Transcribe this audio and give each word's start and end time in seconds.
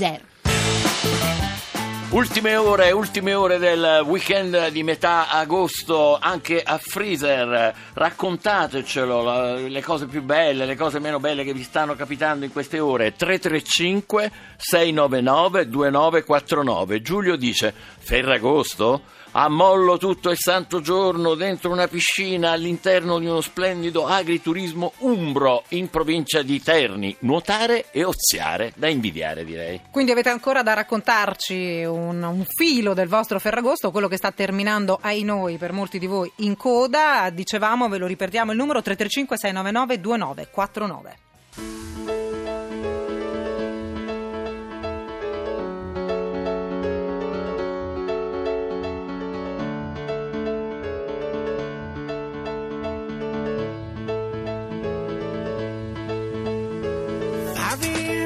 zero. 0.00 0.22
Ultime 2.10 2.56
ore, 2.56 2.90
ultime 2.90 3.34
ore 3.34 3.58
del 3.58 4.02
weekend 4.04 4.70
di 4.70 4.82
metà 4.82 5.28
agosto 5.28 6.18
anche 6.20 6.60
a 6.60 6.76
Freezer. 6.82 7.72
Raccontatecelo, 7.92 9.68
le 9.68 9.82
cose 9.82 10.06
più 10.06 10.22
belle, 10.22 10.64
le 10.64 10.74
cose 10.74 10.98
meno 10.98 11.20
belle 11.20 11.44
che 11.44 11.52
vi 11.52 11.62
stanno 11.62 11.94
capitando 11.94 12.44
in 12.44 12.50
queste 12.50 12.80
ore. 12.80 13.14
335 13.14 14.30
699 14.56 15.68
2949. 15.68 17.02
Giulio 17.02 17.36
dice: 17.36 17.72
Ferragosto? 17.98 19.02
Ammollo 19.32 19.96
tutto 19.96 20.30
il 20.30 20.36
santo 20.36 20.80
giorno 20.80 21.34
dentro 21.34 21.70
una 21.70 21.86
piscina 21.86 22.50
all'interno 22.50 23.20
di 23.20 23.26
uno 23.26 23.40
splendido 23.40 24.06
agriturismo 24.06 24.92
umbro 24.98 25.62
in 25.68 25.88
provincia 25.88 26.42
di 26.42 26.60
Terni. 26.60 27.14
Nuotare 27.20 27.86
e 27.92 28.02
oziare, 28.02 28.72
da 28.74 28.88
invidiare 28.88 29.44
direi. 29.44 29.80
Quindi 29.90 30.10
avete 30.10 30.30
ancora 30.30 30.62
da 30.62 30.74
raccontarci 30.74 31.84
un, 31.84 32.22
un 32.22 32.44
filo 32.44 32.92
del 32.92 33.06
vostro 33.06 33.38
Ferragosto, 33.38 33.92
quello 33.92 34.08
che 34.08 34.16
sta 34.16 34.32
terminando 34.32 34.98
ai 35.00 35.22
noi 35.22 35.58
per 35.58 35.72
molti 35.72 36.00
di 36.00 36.06
voi 36.06 36.30
in 36.36 36.56
coda. 36.56 37.30
Dicevamo, 37.30 37.88
ve 37.88 37.98
lo 37.98 38.06
ripetiamo 38.06 38.50
il 38.50 38.56
numero 38.56 38.82
335 38.82 39.36
699 39.38 40.00
2949. 40.00 41.29
I 57.70 57.76
be 57.76 58.19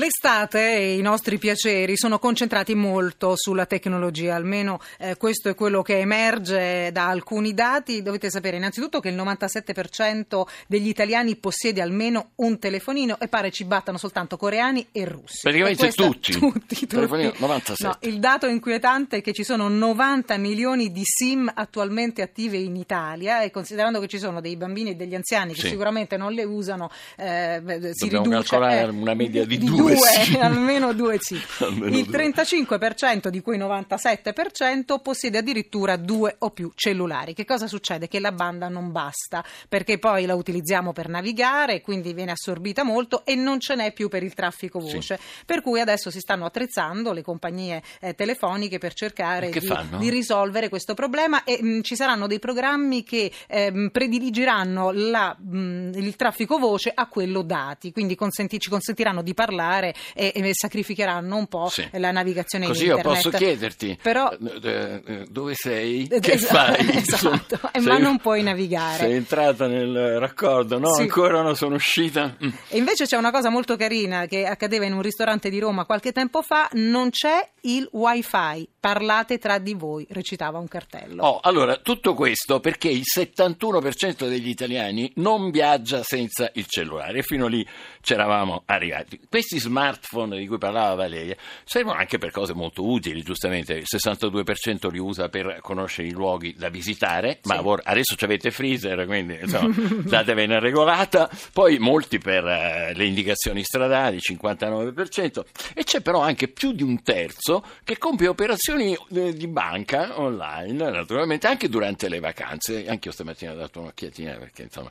Let's 0.00 0.18
L'estate 0.22 0.74
e 0.76 0.98
i 0.98 1.00
nostri 1.00 1.38
piaceri 1.38 1.96
sono 1.96 2.18
concentrati 2.18 2.74
molto 2.74 3.32
sulla 3.36 3.64
tecnologia, 3.64 4.34
almeno 4.34 4.78
eh, 4.98 5.16
questo 5.16 5.48
è 5.48 5.54
quello 5.54 5.80
che 5.80 5.98
emerge 5.98 6.90
da 6.92 7.08
alcuni 7.08 7.54
dati. 7.54 8.02
Dovete 8.02 8.28
sapere 8.28 8.58
innanzitutto 8.58 9.00
che 9.00 9.08
il 9.08 9.16
97% 9.16 10.42
degli 10.66 10.88
italiani 10.88 11.36
possiede 11.36 11.80
almeno 11.80 12.32
un 12.36 12.58
telefonino 12.58 13.18
e 13.18 13.28
pare 13.28 13.50
ci 13.50 13.64
battano 13.64 13.96
soltanto 13.96 14.36
coreani 14.36 14.88
e 14.92 15.06
russi. 15.06 15.38
Praticamente 15.40 15.86
E 15.86 15.92
tutti. 15.92 16.32
tutti, 16.32 16.60
tutti. 16.80 16.86
Telefonino 16.86 17.32
97. 17.38 17.82
No, 17.86 17.96
il 18.12 18.20
dato 18.20 18.46
inquietante 18.46 19.16
è 19.18 19.20
che 19.22 19.32
ci 19.32 19.42
sono 19.42 19.68
90 19.68 20.36
milioni 20.36 20.92
di 20.92 21.02
SIM 21.02 21.50
attualmente 21.54 22.20
attive 22.20 22.58
in 22.58 22.76
Italia 22.76 23.40
e 23.40 23.50
considerando 23.50 23.98
che 24.00 24.06
ci 24.06 24.18
sono 24.18 24.42
dei 24.42 24.56
bambini 24.58 24.90
e 24.90 24.94
degli 24.96 25.14
anziani 25.14 25.54
che 25.54 25.62
Sì. 25.62 25.68
sicuramente 25.68 26.18
non 26.18 26.32
le 26.34 26.44
usano, 26.44 26.90
eh, 27.16 27.62
si 27.94 28.04
Dobbiamo 28.08 28.24
riduce 28.24 28.48
calcolare 28.50 28.80
eh, 28.82 28.90
una 28.90 29.14
media 29.14 29.46
di 29.46 29.56
due, 29.56 29.76
due 29.94 29.96
SIM. 30.10 30.40
almeno 30.40 30.92
due 30.92 31.16
sì. 31.20 31.40
Almeno 31.60 31.96
Il 31.96 32.04
due. 32.04 32.32
35% 32.32 33.28
di 33.28 33.40
cui 33.40 33.58
97% 33.58 35.00
possiede 35.02 35.38
addirittura 35.38 35.96
due 35.96 36.36
o 36.38 36.50
più 36.50 36.70
cellulari. 36.74 37.34
Che 37.34 37.44
cosa 37.44 37.66
succede? 37.66 38.08
Che 38.08 38.18
la 38.20 38.32
banda 38.32 38.68
non 38.68 38.92
basta 38.92 39.44
perché 39.68 39.98
poi 39.98 40.26
la 40.26 40.34
utilizziamo 40.34 40.92
per 40.92 41.08
navigare, 41.08 41.80
quindi 41.80 42.12
viene 42.12 42.32
assorbita 42.32 42.82
molto 42.82 43.24
e 43.24 43.34
non 43.34 43.60
ce 43.60 43.74
n'è 43.74 43.92
più 43.92 44.08
per 44.08 44.22
il 44.22 44.34
traffico 44.34 44.78
voce. 44.78 45.18
Per 45.46 45.62
cui 45.62 45.80
adesso 45.80 46.10
si 46.10 46.20
stanno 46.20 46.44
attrezzando 46.44 47.12
le 47.12 47.22
compagnie 47.22 47.82
eh, 48.00 48.14
telefoniche 48.14 48.78
per 48.78 48.94
cercare 48.94 49.50
di, 49.50 49.72
di 49.98 50.10
risolvere 50.10 50.68
questo 50.68 50.94
problema 50.94 51.44
e 51.44 51.62
mh, 51.62 51.82
ci 51.82 51.96
saranno 51.96 52.26
dei 52.26 52.38
programmi 52.38 53.02
che 53.02 53.30
ehm, 53.46 53.90
prediligeranno 53.90 54.90
la, 54.90 55.36
mh, 55.38 55.92
il 55.94 56.16
traffico 56.16 56.58
voce 56.58 56.90
a 56.94 57.06
quello 57.06 57.42
dati, 57.42 57.92
quindi 57.92 58.14
consenti- 58.14 58.58
ci 58.58 58.70
consentiranno 58.70 59.22
di 59.22 59.34
parlare 59.34 59.94
e, 60.14 60.32
e 60.34 60.50
sacrificheranno 60.52 61.36
un 61.36 61.46
po' 61.46 61.68
Sì. 61.68 61.86
la 61.92 62.10
navigazione 62.10 62.66
Così 62.66 62.82
in 62.84 62.88
io 62.90 62.96
internet. 62.96 63.22
posso 63.22 63.36
chiederti 63.36 63.98
Però 64.02 64.30
eh, 64.30 65.02
eh, 65.04 65.24
dove 65.28 65.54
sei? 65.54 66.06
Eh, 66.10 66.20
Che 66.20 66.32
esatto, 66.32 66.74
fai? 66.74 66.88
esatto, 66.96 66.98
Insomma, 67.18 67.42
ma 67.72 67.94
sei- 67.94 68.00
non 68.02 68.18
puoi 68.18 68.42
navigare. 68.42 68.98
Sei 68.98 69.14
entrata 69.14 69.66
nel 69.66 70.18
raccordo? 70.18 70.78
No, 70.78 70.92
Sì. 70.94 71.02
ancora 71.02 71.42
non 71.42 71.56
sono 71.56 71.74
uscita. 71.76 72.36
Mm. 72.44 72.48
E 72.68 72.78
invece 72.78 73.06
c'è 73.06 73.16
una 73.16 73.30
cosa 73.30 73.50
molto 73.50 73.76
carina 73.76 74.26
che 74.26 74.44
accadeva 74.46 74.84
in 74.84 74.92
un 74.92 75.02
ristorante 75.02 75.50
di 75.50 75.58
Roma 75.58 75.84
qualche 75.84 76.12
tempo 76.12 76.42
fa, 76.42 76.68
non 76.72 77.10
c'è 77.10 77.48
il 77.62 77.88
wifi, 77.92 78.68
parlate 78.78 79.38
tra 79.38 79.58
di 79.58 79.74
voi, 79.74 80.06
recitava 80.10 80.58
un 80.58 80.68
cartello. 80.68 81.22
Oh, 81.22 81.40
allora, 81.42 81.76
tutto 81.76 82.14
questo 82.14 82.60
perché 82.60 82.88
il 82.88 83.02
71% 83.04 84.28
degli 84.28 84.48
italiani 84.48 85.10
non 85.16 85.50
viaggia 85.50 86.02
senza 86.02 86.50
il 86.54 86.66
cellulare 86.66 87.18
e 87.18 87.22
fino 87.22 87.46
lì 87.46 87.66
c'eravamo 88.00 88.62
arrivati. 88.66 89.20
Questi 89.28 89.58
smartphone 89.58 90.38
di 90.38 90.46
cui 90.46 90.58
parlava 90.58 90.94
Valeria 90.94 91.36
servono 91.64 91.98
anche 91.98 92.18
per 92.18 92.30
cose 92.30 92.54
molto 92.54 92.86
utili, 92.88 93.22
giustamente, 93.22 93.74
il 93.74 93.86
62% 93.86 94.90
li 94.90 94.98
usa 94.98 95.28
per 95.28 95.58
conoscere 95.60 96.08
i 96.08 96.12
luoghi 96.12 96.54
da 96.56 96.68
visitare, 96.68 97.40
ma 97.44 97.56
Sì. 97.56 97.62
vor- 97.62 97.82
adesso 97.84 98.14
avete 98.20 98.50
freezer, 98.50 99.04
quindi 99.06 99.38
insomma, 99.40 99.74
datevene 100.04 100.58
regolata, 100.60 101.28
poi 101.52 101.78
molti 101.78 102.18
per 102.18 102.44
eh, 102.46 102.92
le 102.94 103.04
indicazioni 103.04 103.62
stradali, 103.62 104.18
59%, 104.18 105.42
e 105.74 105.84
c'è 105.84 106.00
però 106.00 106.20
anche 106.20 106.48
più 106.48 106.72
di 106.72 106.82
un 106.82 107.02
terzo 107.02 107.49
che 107.84 107.98
compie 107.98 108.28
operazioni 108.28 108.96
eh, 109.14 109.32
di 109.34 109.46
banca 109.48 110.18
online, 110.20 110.90
naturalmente 110.90 111.46
anche 111.46 111.68
durante 111.68 112.08
le 112.08 112.20
vacanze. 112.20 112.86
Anche 112.88 113.08
io 113.08 113.14
stamattina 113.14 113.52
ho 113.52 113.56
dato 113.56 113.80
un'occhiatina 113.80 114.36
perché 114.36 114.62
insomma, 114.62 114.90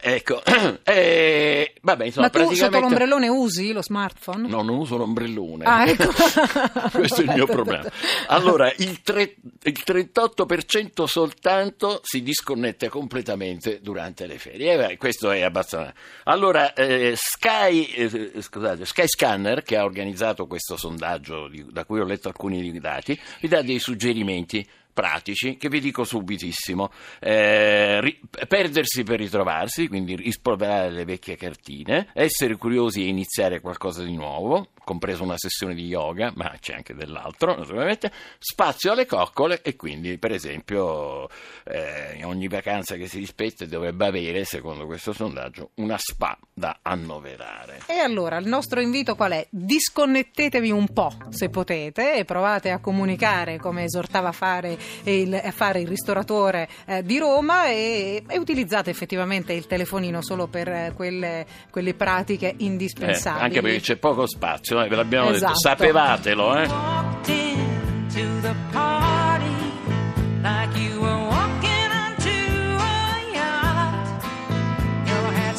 ecco, 0.00 0.42
eh, 0.84 1.74
vabbè, 1.80 2.04
insomma, 2.06 2.26
Ma 2.26 2.30
tu 2.30 2.38
sotto 2.38 2.48
praticamente- 2.48 2.80
l'ombrellone 2.80 3.28
usi 3.28 3.72
lo 3.72 3.82
smartphone? 3.82 4.48
No, 4.48 4.62
non 4.62 4.76
uso 4.78 4.96
l'ombrellone. 4.96 5.64
Ah, 5.64 5.86
ecco. 5.88 6.10
Questo 6.92 7.20
è 7.20 7.24
il 7.24 7.30
mio 7.32 7.46
problema. 7.50 7.88
Allora, 8.26 8.72
il, 8.78 9.02
tre- 9.02 9.36
il 9.62 9.82
38% 9.86 11.04
soltanto 11.04 12.00
si 12.02 12.22
disconnette 12.22 12.88
completamente 12.88 13.80
durante 13.80 14.26
le 14.26 14.38
ferie. 14.38 14.72
Eh, 14.72 14.76
beh, 14.76 14.96
questo 14.96 15.30
è 15.30 15.42
abbastanza. 15.42 15.92
Allora, 16.24 16.72
eh, 16.74 17.14
Sky, 17.16 17.84
eh, 17.84 18.32
scusate, 18.42 18.84
Sky 18.84 19.06
Scanner, 19.06 19.62
che 19.62 19.76
ha 19.76 19.84
organizzato 19.84 20.46
questo 20.46 20.76
sondaggio 20.76 21.48
di- 21.48 21.66
da 21.70 21.84
cui 21.84 21.99
ho 22.00 22.04
letto 22.04 22.28
alcuni 22.28 22.78
dati, 22.78 23.18
vi 23.40 23.48
dà 23.48 23.62
dei 23.62 23.78
suggerimenti 23.78 24.66
pratici 24.92 25.56
che 25.56 25.68
vi 25.68 25.80
dico 25.80 26.04
subitissimo. 26.04 26.90
Eh, 27.20 28.00
ri- 28.00 28.20
perdersi 28.48 29.02
per 29.02 29.18
ritrovarsi 29.18 29.88
quindi 29.88 30.16
rispolverare 30.16 30.90
le 30.90 31.04
vecchie 31.04 31.36
cartine 31.36 32.08
essere 32.12 32.56
curiosi 32.56 33.02
e 33.02 33.08
iniziare 33.08 33.60
qualcosa 33.60 34.02
di 34.02 34.14
nuovo 34.14 34.68
compreso 34.84 35.22
una 35.22 35.36
sessione 35.36 35.74
di 35.74 35.86
yoga 35.86 36.32
ma 36.36 36.54
c'è 36.60 36.74
anche 36.74 36.94
dell'altro 36.94 37.56
naturalmente 37.56 38.10
spazio 38.38 38.92
alle 38.92 39.06
coccole 39.06 39.62
e 39.62 39.76
quindi 39.76 40.18
per 40.18 40.32
esempio 40.32 41.28
eh, 41.64 42.22
ogni 42.24 42.48
vacanza 42.48 42.96
che 42.96 43.06
si 43.06 43.18
rispetta 43.18 43.64
dovrebbe 43.66 44.06
avere 44.06 44.44
secondo 44.44 44.86
questo 44.86 45.12
sondaggio 45.12 45.70
una 45.76 45.96
spa 45.98 46.38
da 46.52 46.78
annoverare 46.82 47.80
E 47.86 47.98
allora 47.98 48.36
il 48.38 48.46
nostro 48.46 48.80
invito 48.80 49.14
qual 49.16 49.32
è? 49.32 49.46
Disconnettetevi 49.50 50.70
un 50.70 50.88
po' 50.92 51.12
se 51.30 51.48
potete 51.48 52.14
e 52.16 52.24
provate 52.24 52.70
a 52.70 52.78
comunicare 52.80 53.58
come 53.58 53.84
esortava 53.84 54.28
a 54.28 54.32
fare 54.32 54.78
il, 55.04 55.34
a 55.34 55.50
fare 55.50 55.80
il 55.80 55.88
ristoratore 55.88 56.68
eh, 56.86 57.02
di 57.02 57.18
Roma 57.18 57.66
e, 57.68 58.22
e 58.26 58.38
utilizzate 58.38 58.90
effettivamente 58.90 59.52
il 59.52 59.66
telefonino 59.66 60.22
solo 60.22 60.46
per 60.46 60.68
eh, 60.68 60.92
quelle, 60.94 61.46
quelle 61.70 61.94
pratiche 61.94 62.50
Eh, 62.50 62.54
indispensabili. 62.58 63.44
anche 63.44 63.60
perché 63.60 63.80
c'è 63.80 63.96
poco 63.96 64.26
spazio 64.26 64.69
eh, 64.78 64.88
ve 64.88 64.96
l'abbiamo 64.96 65.30
detto 65.30 65.44
Esatto. 65.46 65.58
sapevatelo 65.58 66.56
eh 66.56 66.98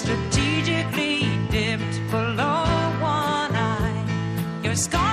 strategically 0.01 1.21
dipped 1.49 2.01
below 2.09 2.63
one 2.99 3.55
eye. 3.55 4.59
Your 4.63 4.75
scarf 4.75 5.10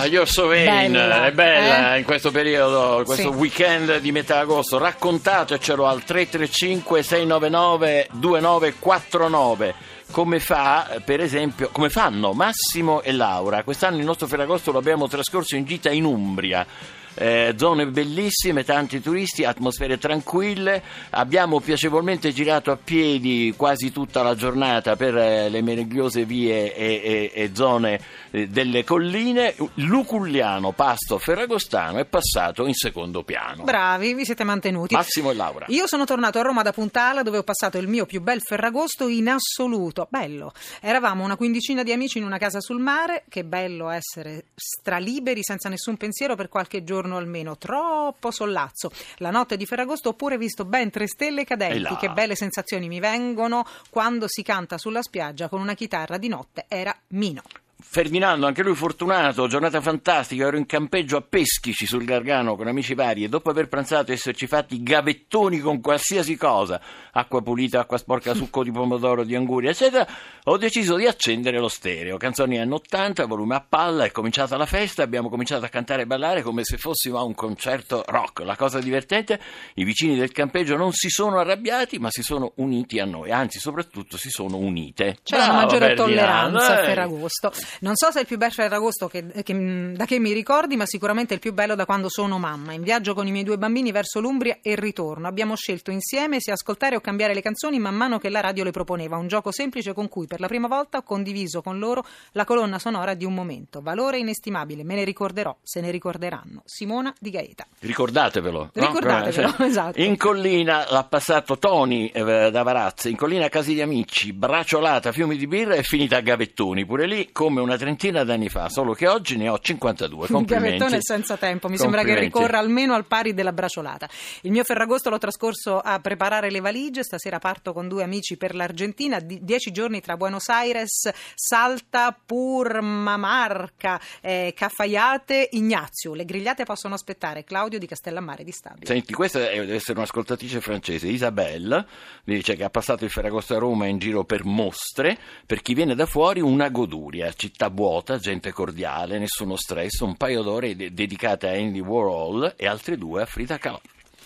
Ah, 0.00 0.06
You're 0.06 0.26
So 0.26 0.46
Vain, 0.46 0.92
Bella, 0.92 1.26
è 1.26 1.32
bella 1.32 1.94
eh? 1.94 1.98
in 1.98 2.04
questo 2.04 2.30
periodo, 2.30 3.02
questo 3.04 3.30
Sì. 3.32 3.36
weekend 3.38 3.98
di 3.98 4.12
metà 4.12 4.38
agosto. 4.38 4.78
Raccontatecelo 4.78 5.86
al 5.86 6.02
335 6.04 7.02
699 7.02 8.08
2949. 8.12 9.74
Come 10.10 10.40
fa, 10.40 11.00
per 11.04 11.20
esempio, 11.20 11.68
come 11.70 11.88
fanno 11.88 12.32
Massimo 12.32 13.00
e 13.02 13.12
Laura? 13.12 13.62
Quest'anno 13.62 13.98
il 13.98 14.04
nostro 14.04 14.26
Ferragosto 14.26 14.72
lo 14.72 14.78
abbiamo 14.78 15.06
trascorso 15.06 15.54
in 15.54 15.64
gita 15.64 15.90
in 15.90 16.04
Umbria. 16.04 16.66
Eh, 17.14 17.54
zone 17.56 17.86
bellissime, 17.86 18.64
tanti 18.64 19.00
turisti, 19.00 19.44
atmosfere 19.44 19.98
tranquille. 19.98 20.82
Abbiamo 21.10 21.60
piacevolmente 21.60 22.32
girato 22.32 22.70
a 22.70 22.76
piedi 22.76 23.52
quasi 23.56 23.90
tutta 23.90 24.22
la 24.22 24.34
giornata 24.34 24.94
per 24.94 25.16
eh, 25.16 25.48
le 25.48 25.60
meravigliose 25.60 26.24
vie 26.24 26.74
e, 26.74 27.00
e- 27.02 27.32
e 27.34 27.50
zone 27.52 28.00
eh, 28.30 28.46
delle 28.46 28.84
colline. 28.84 29.54
Luculliano, 29.74 30.70
Pasto, 30.70 31.18
Ferragostano 31.18 31.98
è 31.98 32.04
passato 32.04 32.66
in 32.66 32.74
secondo 32.74 33.24
piano. 33.24 33.64
Bravi, 33.64 34.14
vi 34.14 34.24
siete 34.24 34.44
mantenuti. 34.44 34.94
Massimo 34.94 35.32
e 35.32 35.34
Laura. 35.34 35.66
Io 35.68 35.86
sono 35.88 36.04
tornato 36.04 36.38
a 36.38 36.42
Roma 36.42 36.62
da 36.62 36.72
Puntala 36.72 37.22
dove 37.22 37.38
ho 37.38 37.42
passato 37.42 37.76
il 37.76 37.88
mio 37.88 38.06
più 38.06 38.20
bel 38.20 38.40
Ferragosto 38.40 39.08
in 39.08 39.28
assoluto. 39.28 40.06
Bello. 40.08 40.52
Eravamo 40.80 41.24
una 41.24 41.36
quindicina 41.36 41.82
di 41.82 41.92
amici 41.92 42.18
in 42.18 42.24
una 42.24 42.38
casa 42.38 42.60
sul 42.60 42.80
mare. 42.80 43.24
Che 43.28 43.44
bello 43.44 43.90
essere 43.90 44.46
straliberi 44.54 45.40
senza 45.42 45.68
nessun 45.68 45.96
pensiero 45.96 46.36
per 46.36 46.48
qualche 46.48 46.84
giorno 46.84 46.98
almeno. 47.16 47.56
Troppo 47.56 48.30
sollazzo. 48.30 48.90
La 49.16 49.30
notte 49.30 49.56
di 49.56 49.66
Ferragosto 49.66 50.10
ho 50.10 50.14
pure 50.14 50.38
visto 50.38 50.64
ben 50.64 50.90
tre 50.90 51.06
stelle 51.06 51.44
cadenti. 51.44 51.96
Che 51.96 52.10
belle 52.10 52.34
sensazioni 52.34 52.88
mi 52.88 53.00
vengono 53.00 53.66
quando 53.88 54.26
si 54.28 54.42
canta 54.42 54.78
sulla 54.78 55.02
spiaggia 55.02 55.48
con 55.48 55.60
una 55.60 55.74
chitarra 55.74 56.18
di 56.18 56.28
notte. 56.28 56.64
Era 56.68 56.94
Mino. 57.08 57.42
Ferdinando, 57.82 58.46
anche 58.46 58.62
lui 58.62 58.74
fortunato, 58.74 59.46
giornata 59.46 59.80
fantastica, 59.80 60.46
ero 60.46 60.56
in 60.56 60.66
campeggio 60.66 61.16
a 61.16 61.22
Peschici 61.22 61.86
sul 61.86 62.04
Gargano 62.04 62.56
con 62.56 62.66
amici 62.66 62.94
vari 62.94 63.24
e 63.24 63.28
dopo 63.28 63.50
aver 63.50 63.68
pranzato 63.68 64.10
e 64.10 64.14
esserci 64.14 64.46
fatti 64.46 64.82
gavettoni 64.82 65.58
con 65.60 65.80
qualsiasi 65.80 66.36
cosa, 66.36 66.80
acqua 67.12 67.42
pulita, 67.42 67.80
acqua 67.80 67.98
sporca, 67.98 68.34
succo 68.34 68.62
di 68.62 68.70
pomodoro, 68.70 69.24
di 69.24 69.34
anguria, 69.34 69.70
eccetera, 69.70 70.06
ho 70.44 70.56
deciso 70.56 70.96
di 70.96 71.06
accendere 71.06 71.58
lo 71.58 71.68
stereo. 71.68 72.16
Canzoni 72.16 72.58
anni 72.58 72.72
80, 72.72 73.26
volume 73.26 73.56
a 73.56 73.64
palla, 73.66 74.04
è 74.04 74.10
cominciata 74.10 74.56
la 74.56 74.66
festa, 74.66 75.02
abbiamo 75.02 75.28
cominciato 75.28 75.64
a 75.64 75.68
cantare 75.68 76.02
e 76.02 76.06
ballare 76.06 76.42
come 76.42 76.64
se 76.64 76.76
fossimo 76.76 77.18
a 77.18 77.22
un 77.22 77.34
concerto 77.34 78.02
rock. 78.06 78.40
La 78.40 78.56
cosa 78.56 78.78
divertente, 78.78 79.40
i 79.74 79.84
vicini 79.84 80.16
del 80.16 80.32
campeggio 80.32 80.76
non 80.76 80.92
si 80.92 81.08
sono 81.08 81.38
arrabbiati, 81.38 81.98
ma 81.98 82.10
si 82.10 82.22
sono 82.22 82.52
uniti 82.56 82.98
a 82.98 83.04
noi, 83.04 83.30
anzi 83.30 83.58
soprattutto 83.58 84.16
si 84.16 84.30
sono 84.30 84.56
unite. 84.56 85.18
C'è 85.22 85.36
una 85.36 85.44
Bravo, 85.46 85.60
maggiore 85.60 85.86
Ferdinando, 85.86 86.02
tolleranza 86.02 86.80
eh. 86.80 86.84
Ferragosto. 86.84 87.52
Non 87.80 87.94
so 87.96 88.10
se 88.10 88.18
è 88.18 88.20
il 88.22 88.26
più 88.26 88.36
bello 88.36 88.52
Ferragosto 88.52 89.08
che, 89.08 89.24
che- 89.42 89.54
mm, 89.54 89.94
da 89.94 90.04
che 90.04 90.18
mi 90.18 90.32
ricordi, 90.32 90.76
ma 90.76 90.86
sicuramente 90.86 91.32
è 91.32 91.34
il 91.34 91.40
più 91.40 91.52
bello 91.52 91.74
da 91.74 91.84
quando 91.86 92.08
sono 92.08 92.38
mamma. 92.38 92.72
In 92.72 92.82
viaggio 92.82 93.14
con 93.14 93.26
i 93.26 93.30
miei 93.30 93.44
due 93.44 93.58
bambini 93.58 93.92
verso 93.92 94.20
l'Umbria 94.20 94.58
e 94.62 94.72
il 94.72 94.78
ritorno. 94.78 95.26
Abbiamo 95.28 95.56
scelto 95.56 95.90
insieme 95.90 96.40
se 96.40 96.50
ascoltare 96.52 96.96
o 96.96 97.00
cambiare 97.00 97.34
le 97.34 97.42
canzoni 97.42 97.78
man 97.78 97.94
mano 97.94 98.18
che 98.18 98.28
la 98.28 98.40
radio 98.40 98.64
le 98.64 98.70
proponeva. 98.70 99.16
Un 99.16 99.28
gioco 99.28 99.50
semplice 99.52 99.92
con 99.92 100.08
cui 100.08 100.26
per 100.26 100.40
la 100.40 100.46
prima 100.48 100.66
volta 100.68 100.98
ho 100.98 101.02
condiviso 101.02 101.62
con 101.62 101.78
loro 101.78 102.04
la 102.32 102.44
colonna 102.44 102.78
sonora 102.78 103.14
di 103.14 103.24
un 103.24 103.34
momento. 103.34 103.80
Valore 103.80 104.18
inestimabile, 104.18 104.84
me 104.84 104.94
ne 104.96 105.04
ricorderò, 105.04 105.56
se 105.62 105.80
ne 105.80 105.90
ricorderanno. 105.90 106.62
Simona 106.64 107.12
Di 107.18 107.30
Gaeta. 107.30 107.66
Ricordatevelo. 107.78 108.58
no? 108.58 108.86
Ricordatevelo, 108.86 109.54
Eh, 109.58 109.66
esatto. 109.66 110.00
In 110.00 110.16
collina 110.16 110.86
l'ha 110.90 111.04
passato 111.04 111.58
Tony 111.58 112.06
eh, 112.06 112.50
da 112.50 112.62
Varazze, 112.62 113.08
in 113.10 113.16
collina 113.16 113.48
Casi 113.48 113.74
di 113.74 113.82
Amici, 113.82 114.32
bracciolata, 114.32 115.12
fiumi 115.12 115.36
di 115.36 115.46
birra 115.46 115.74
e 115.74 115.82
finita 115.82 116.16
a 116.16 116.20
Gavettoni, 116.20 116.84
pure 116.86 117.06
lì 117.06 117.30
come 117.32 117.59
una 117.60 117.76
trentina 117.76 118.24
d'anni 118.24 118.48
fa, 118.48 118.68
solo 118.68 118.92
che 118.94 119.06
oggi 119.08 119.36
ne 119.36 119.48
ho 119.48 119.58
52. 119.58 120.18
Un 120.20 120.26
Complimenti. 120.26 120.76
gavettone 120.78 120.98
senza 121.02 121.36
tempo, 121.36 121.68
mi 121.68 121.76
sembra 121.78 122.02
che 122.02 122.18
ricorra 122.18 122.58
almeno 122.58 122.94
al 122.94 123.06
pari 123.06 123.34
della 123.34 123.52
bracciolata. 123.52 124.08
Il 124.42 124.50
mio 124.50 124.64
Ferragosto 124.64 125.10
l'ho 125.10 125.18
trascorso 125.18 125.78
a 125.78 125.98
preparare 126.00 126.50
le 126.50 126.60
valigie, 126.60 127.02
stasera 127.02 127.38
parto 127.38 127.72
con 127.72 127.88
due 127.88 128.02
amici 128.02 128.36
per 128.36 128.54
l'Argentina, 128.54 129.18
di- 129.20 129.38
dieci 129.42 129.70
giorni 129.72 130.00
tra 130.00 130.16
Buenos 130.16 130.48
Aires, 130.48 131.10
Salta, 131.34 132.16
Purmamarca, 132.24 134.00
eh, 134.20 134.52
Cafaiate, 134.56 135.48
Ignazio. 135.52 136.14
Le 136.14 136.24
grigliate 136.24 136.64
possono 136.64 136.94
aspettare, 136.94 137.44
Claudio 137.44 137.78
di 137.78 137.86
Castellammare 137.86 138.44
di 138.44 138.52
Stabio. 138.52 138.86
Senti, 138.86 139.12
questa 139.12 139.50
è- 139.50 139.58
deve 139.60 139.74
essere 139.74 139.98
un'ascoltatrice 139.98 140.60
francese, 140.60 141.08
Isabelle, 141.08 141.86
mi 142.24 142.34
dice 142.36 142.56
che 142.56 142.64
ha 142.64 142.70
passato 142.70 143.04
il 143.04 143.10
Ferragosto 143.10 143.54
a 143.54 143.58
Roma 143.58 143.86
in 143.86 143.98
giro 143.98 144.24
per 144.24 144.44
mostre, 144.44 145.18
per 145.46 145.60
chi 145.62 145.74
viene 145.74 145.94
da 145.94 146.06
fuori 146.06 146.40
una 146.40 146.68
goduria, 146.68 147.30
città 147.50 147.68
vuota, 147.68 148.18
gente 148.18 148.52
cordiale, 148.52 149.18
nessuno 149.18 149.56
stress, 149.56 149.98
un 150.00 150.16
paio 150.16 150.42
d'ore 150.42 150.76
de- 150.76 150.94
dedicate 150.94 151.48
a 151.48 151.52
Andy 151.52 151.80
Warhol 151.80 152.54
e 152.56 152.66
altre 152.68 152.96
due 152.96 153.22
a 153.22 153.26
Frida 153.26 153.58
Kahlo. 153.58 153.80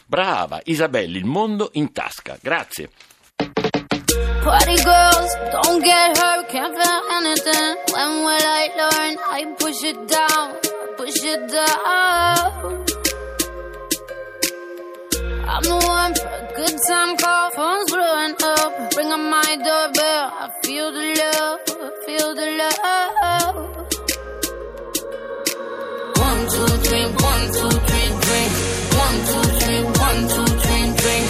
Brava, 0.07 0.61
Isabelle, 0.65 1.17
il 1.17 1.25
mondo 1.25 1.71
in 1.73 1.91
tasca, 1.93 2.37
grazie. 2.43 2.91
Party 4.43 4.75
girls, 4.83 5.33
don't 5.51 5.83
get 5.83 6.19
hurt, 6.19 6.47
can't 6.51 6.75
feel 6.77 7.03
anything. 7.23 7.77
When 7.95 8.25
will 8.25 8.45
I 8.45 8.71
learn? 8.77 9.17
I 9.33 9.55
push 9.57 9.83
it 9.83 9.97
down, 10.07 10.59
push 10.97 11.25
it 11.25 11.51
down. 11.51 12.85
I'm 15.47 15.63
the 15.63 15.87
one 15.87 16.15
for 16.15 16.29
a 16.29 16.53
good 16.55 16.77
time 16.87 17.17
call, 17.17 17.51
phone's 17.53 17.91
blowing 17.91 18.35
up. 18.43 18.95
Ring 18.97 19.13
on 19.13 19.31
my 19.31 19.57
doorbell, 19.57 20.31
I 20.31 20.51
feel 20.63 20.93
the 20.93 21.15
love, 21.17 21.61
feel 21.75 22.35
the 22.35 22.49
love. 22.61 23.57
One, 26.27 26.43
two, 26.53 26.71
three, 26.85 27.07
one, 27.31 27.45
two, 27.57 27.71
three, 27.87 28.09
drink. 28.25 28.53
One, 29.03 29.19
two, 29.29 29.45
three, 29.59 29.83
one, 29.83 30.21
two, 30.35 30.47
three, 30.63 30.87
drink. 31.01 31.27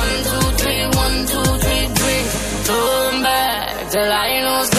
One, 0.00 0.16
two, 0.28 0.46
three, 0.60 0.82
one, 1.02 1.18
two, 1.32 1.48
three, 1.64 1.86
drink. 1.98 2.26
Turn 2.66 3.22
back 3.22 3.90
till 3.90 4.12
I 4.12 4.30
lose 4.46 4.70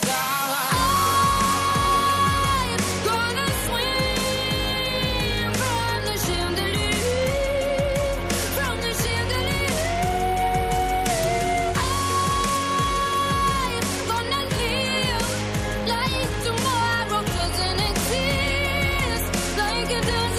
I 0.00 0.06
lose 0.06 0.27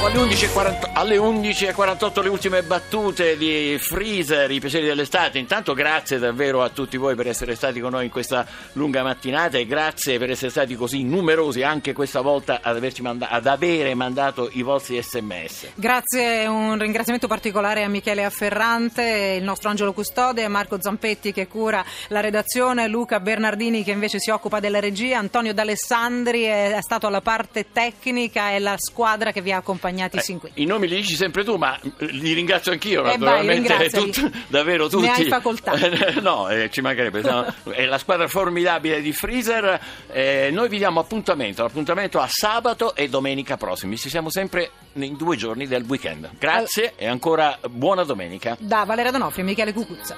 alle 0.10 0.34
11.40 0.34 0.90
alle 0.94 1.18
11.48 1.18 2.24
le 2.24 2.30
ultime 2.30 2.64
battute 2.64 3.38
di 3.38 3.78
Freezer, 3.80 4.52
i 4.52 4.60
piaceri 4.60 4.86
dell'estate. 4.86 5.38
Intanto 5.38 5.74
grazie 5.74 6.18
davvero 6.20 6.62
a 6.62 6.70
tutti 6.70 6.98
voi 6.98 7.16
per 7.16 7.28
essere 7.28 7.56
stati 7.56 7.80
con 7.80 7.92
noi 7.92 8.06
in 8.06 8.12
questa 8.12 8.46
lunga 8.74 9.04
mattinata 9.04 9.58
e 9.58 9.66
grazie 9.66 10.18
per 10.18 10.32
essere 10.32 10.50
stati 10.52 10.76
così 10.76 11.04
numerosi 11.04 11.62
anche 11.62 11.94
questa 11.94 12.20
volta 12.20 12.60
ad, 12.62 12.86
manda- 13.00 13.30
ad 13.30 13.48
avere 13.48 13.94
mandato 13.94 14.50
i 14.54 14.62
vostri 14.62 15.02
sms. 15.02 15.68
Grazie, 15.76 16.48
un 16.48 16.78
ringraziamento 16.78 17.28
particolare 17.28 17.84
a 17.84 17.88
Michele 17.88 18.26
Afferrante, 18.26 19.36
il 19.38 19.44
nostro 19.44 19.70
angelo 19.70 19.94
custode, 19.94 20.46
Marco 20.50 20.82
Zampetti 20.82 21.32
che 21.32 21.48
cura 21.48 21.82
la 22.10 22.20
redazione, 22.20 22.90
Luca 22.90 23.22
Bernardini 23.22 23.84
che 23.86 23.92
invece 23.92 24.20
si 24.20 24.32
occupa 24.32 24.60
della 24.60 24.80
regia, 24.80 25.18
Antonio 25.18 25.54
D'Alessandri 25.54 26.44
è, 26.44 26.78
stato 26.82 27.08
alla 27.08 27.22
parte 27.22 27.72
tecnica 27.72 28.52
e 28.52 28.60
la 28.60 28.76
squadra 28.78 29.32
che 29.32 29.42
vi 29.42 29.52
ha 29.52 29.58
accompagnati 29.58 29.99
Eh, 30.06 30.22
sin 30.22 30.40
qui. 30.40 30.52
I 30.56 30.66
nomi 30.66 30.88
li 30.88 30.96
dici 30.98 31.16
sempre 31.16 31.44
tu, 31.44 31.56
ma 31.56 31.78
eh, 31.80 32.06
li 32.08 32.34
ringrazio 32.34 32.72
anch'io, 32.72 33.02
Eh, 33.02 33.04
vai, 33.04 33.18
naturalmente. 33.18 33.68
ringraziali. 33.70 34.12
tut- 34.12 34.32
davvero 34.48 34.88
tutti. 34.88 35.06
Ne 35.06 35.12
hai 35.12 35.26
facoltà. 35.28 35.74
no, 36.22 36.50
eh, 36.50 36.70
ci 36.72 36.82
mancherebbe. 36.82 37.22
no, 37.22 37.46
è 37.72 37.86
la 37.86 37.98
squadra 37.98 38.28
formidabile 38.28 39.02
di 39.02 39.12
Freezer. 39.14 39.80
Eh, 40.12 40.50
noi 40.52 40.70
vi 40.70 40.78
diamo 40.78 41.00
appuntamento, 41.00 41.64
l'appuntamento 41.64 42.20
a 42.20 42.28
sabato 42.30 42.96
e 42.96 43.10
domenica 43.10 43.58
prossimi. 43.58 43.98
Ci 43.98 44.10
siamo 44.10 44.30
sempre 44.30 44.72
in 44.94 45.16
due 45.16 45.36
giorni 45.36 45.68
del 45.68 45.84
weekend. 45.88 46.30
Grazie 46.40 46.94
e 46.96 47.08
ancora 47.08 47.58
buona 47.70 48.04
domenica. 48.04 48.56
Da 48.60 48.84
Valeria 48.86 49.12
Donofrio 49.12 49.44
e 49.44 49.48
Michele 49.48 49.74
Cucuzza. 49.74 50.16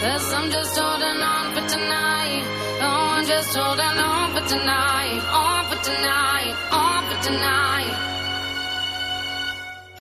Cause 0.00 0.30
I'm 0.34 0.50
just 0.50 0.76
holding 0.78 1.22
on 1.22 1.54
for 1.54 1.66
tonight. 1.68 2.44
Oh, 2.82 3.16
I'm 3.16 3.26
just 3.26 3.56
holding 3.56 3.80
on 3.80 4.30
for 4.34 4.46
tonight, 4.46 5.20
on 5.32 5.64
for 5.70 5.82
tonight, 5.82 6.54
on 6.70 7.08
for 7.08 7.22
tonight. 7.24 8.05